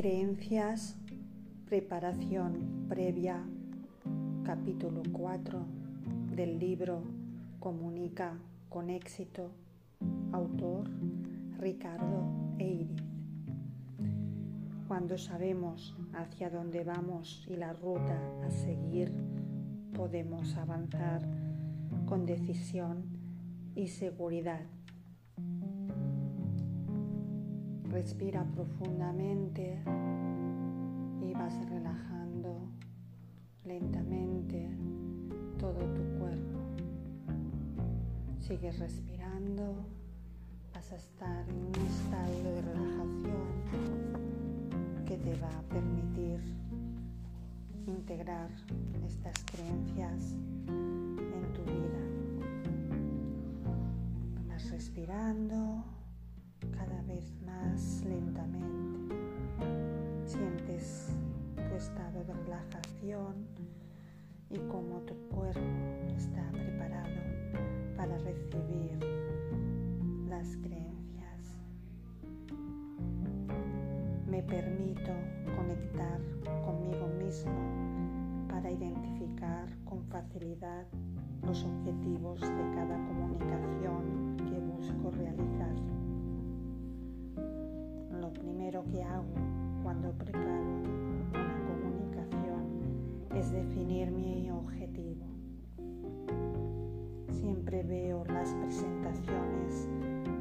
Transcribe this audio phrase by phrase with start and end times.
[0.00, 0.96] Creencias,
[1.66, 3.44] preparación previa,
[4.44, 5.62] capítulo 4
[6.34, 7.02] del libro
[7.58, 8.38] Comunica
[8.70, 9.50] con éxito,
[10.32, 10.88] autor
[11.58, 12.24] Ricardo
[12.58, 12.96] Eiriz.
[14.88, 19.12] Cuando sabemos hacia dónde vamos y la ruta a seguir,
[19.94, 21.20] podemos avanzar
[22.06, 23.04] con decisión
[23.74, 24.64] y seguridad.
[27.90, 29.82] Respira profundamente
[31.20, 32.68] y vas relajando
[33.64, 34.70] lentamente
[35.58, 36.60] todo tu cuerpo.
[38.38, 39.74] Sigues respirando,
[40.72, 43.48] vas a estar en un estado de relajación
[45.04, 46.40] que te va a permitir
[47.88, 48.50] integrar
[49.04, 50.36] estas creencias
[50.68, 52.02] en tu vida.
[54.48, 55.99] Vas respirando
[56.68, 59.14] cada vez más lentamente.
[60.24, 61.14] Sientes
[61.56, 63.46] tu estado de relajación
[64.50, 65.60] y cómo tu cuerpo
[66.16, 67.20] está preparado
[67.96, 68.98] para recibir
[70.28, 71.58] las creencias.
[74.28, 75.12] Me permito
[75.56, 76.20] conectar
[76.64, 77.52] conmigo mismo
[78.48, 80.86] para identificar con facilidad
[81.42, 85.74] los objetivos de cada comunicación que busco realizar
[88.32, 89.34] primero que hago
[89.82, 90.44] cuando preparo
[91.30, 95.26] una comunicación es definir mi objetivo.
[97.30, 99.88] Siempre veo las presentaciones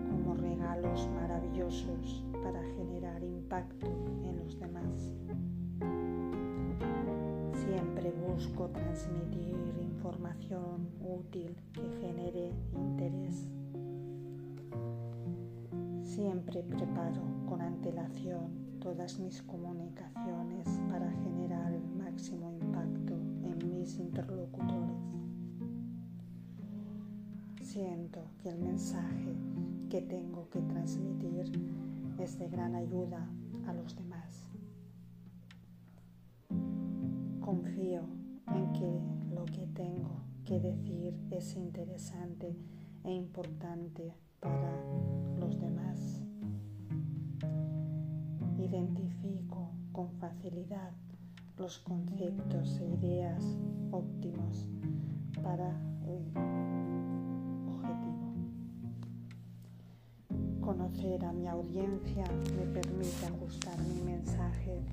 [0.10, 3.88] como regalos maravillosos para generar impacto
[4.24, 5.14] en los demás.
[7.54, 13.50] Siempre busco transmitir información útil que genere interés
[16.20, 25.02] Siempre preparo con antelación todas mis comunicaciones para generar el máximo impacto en mis interlocutores.
[27.62, 29.36] Siento que el mensaje
[29.90, 31.52] que tengo que transmitir
[32.20, 33.28] es de gran ayuda
[33.68, 34.48] a los demás.
[37.40, 38.04] Confío
[38.48, 39.02] en que
[39.34, 42.56] lo que tengo que decir es interesante
[43.04, 45.09] e importante para
[48.70, 50.92] Identifico con facilidad
[51.58, 53.44] los conceptos e ideas
[53.90, 54.70] óptimos
[55.42, 55.72] para
[56.06, 56.24] el
[57.68, 58.36] objetivo.
[60.62, 62.26] Conocer a mi audiencia
[62.58, 64.84] me permite ajustar mi mensaje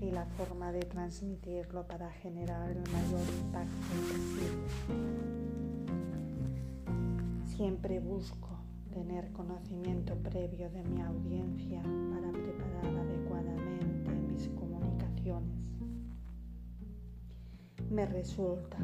[0.00, 3.76] y la forma de transmitirlo para generar el mayor impacto
[4.08, 4.46] posible.
[7.54, 8.56] Siempre busco
[8.94, 13.05] tener conocimiento previo de mi audiencia para preparar
[17.96, 18.76] Me resulta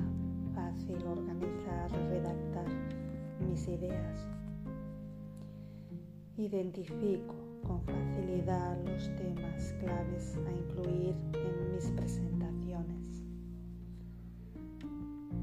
[0.55, 2.65] fácil organizar redactar
[3.47, 4.27] mis ideas.
[6.39, 13.23] Identifico con facilidad los temas claves a incluir en mis presentaciones.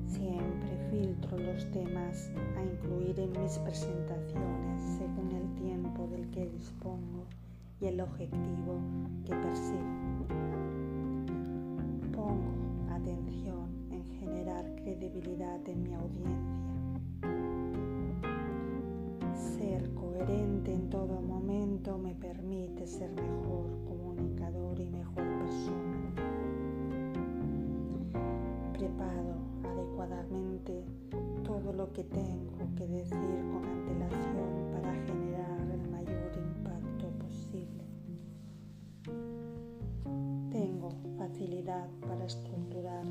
[0.08, 7.28] Siempre filtro los temas a incluir en mis presentaciones según el tiempo del que dispongo
[7.80, 8.80] y el objetivo
[9.28, 10.26] que persigo.
[12.12, 12.69] Pongo
[13.02, 16.70] atención en generar credibilidad en mi audiencia.
[19.34, 26.14] Ser coherente en todo momento me permite ser mejor comunicador y mejor persona.
[28.74, 30.84] Preparo adecuadamente
[31.44, 35.59] todo lo que tengo que decir con antelación para generar
[42.02, 43.06] para estructurar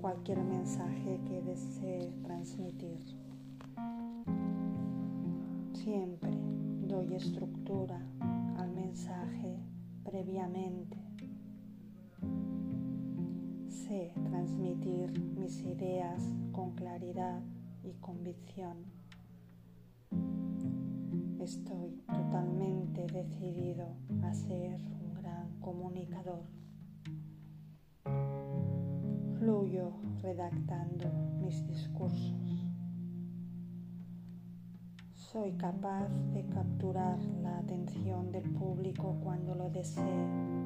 [0.00, 3.00] cualquier mensaje que desee transmitir.
[5.74, 6.30] Siempre
[6.88, 8.00] doy estructura
[8.58, 9.58] al mensaje
[10.04, 11.10] previamente
[13.90, 16.22] sé transmitir mis ideas
[16.52, 17.42] con claridad
[17.82, 18.84] y convicción.
[21.40, 23.88] Estoy totalmente decidido
[24.22, 26.59] a ser un gran comunicador.
[29.40, 31.10] Fluyo redactando
[31.40, 32.68] mis discursos.
[35.14, 40.60] Soy capaz de capturar la atención del público cuando lo desee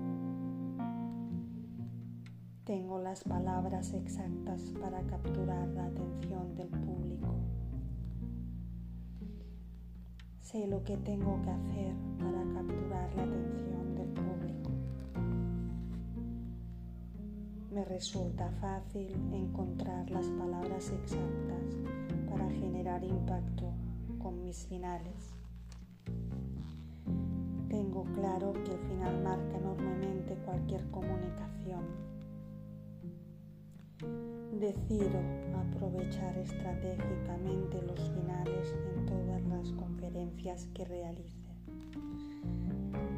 [2.65, 7.35] tengo las palabras exactas para capturar la atención del público.
[10.41, 13.74] Sé lo que tengo que hacer para capturar la atención
[17.75, 21.75] me resulta fácil encontrar las palabras exactas
[22.31, 23.73] para generar impacto
[24.23, 25.35] con mis finales.
[27.69, 31.83] Tengo claro que el final marca enormemente cualquier comunicación.
[34.61, 35.19] Decido
[35.57, 41.51] aprovechar estratégicamente los finales en todas las conferencias que realice.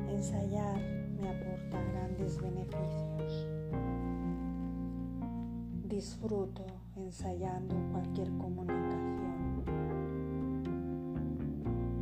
[0.09, 0.81] Ensayar
[1.21, 3.47] me aporta grandes beneficios.
[5.89, 6.67] Disfruto
[6.97, 9.63] ensayando cualquier comunicación.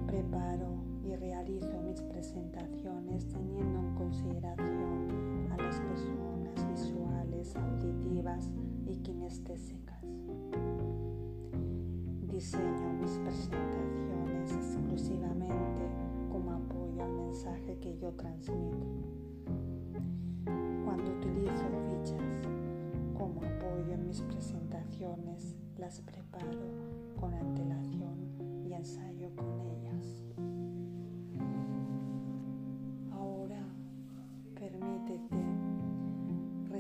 [0.07, 0.69] Preparo
[1.05, 8.49] y realizo mis presentaciones teniendo en consideración a las personas visuales, auditivas
[8.87, 10.03] y kinestésicas.
[12.33, 15.83] Diseño mis presentaciones exclusivamente
[16.33, 18.79] como apoyo al mensaje que yo transmito.
[20.87, 21.69] Cuando utilizo
[23.93, 26.61] en mis presentaciones, las preparo
[27.21, 29.75] con antelación y ensayo con ellas.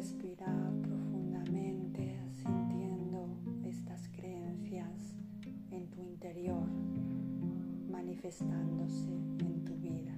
[0.05, 3.27] respirar profundamente sintiendo
[3.65, 5.17] estas creencias
[5.71, 6.69] en tu interior
[7.91, 9.09] manifestándose
[9.39, 10.12] en tu vida.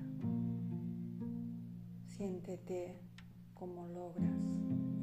[2.08, 2.96] Siéntete
[3.54, 4.42] como logras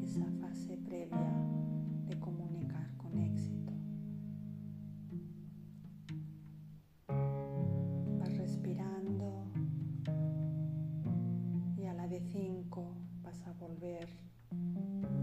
[0.02, 1.53] esa fase previa
[13.34, 15.23] vas a volver.